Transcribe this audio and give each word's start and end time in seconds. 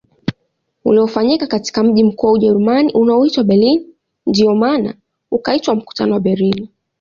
Uliofanyika 0.85 1.47
katika 1.47 1.83
mji 1.83 2.03
mkuu 2.03 2.27
wa 2.27 2.33
Ujerumani 2.33 2.93
unaoitwa 2.93 3.43
Berlin 3.43 3.87
ndio 4.27 4.55
maana 4.55 4.93
ukaitwa 5.31 5.75
mkutano 5.75 6.13
wa 6.13 6.19
Berlini 6.19 6.69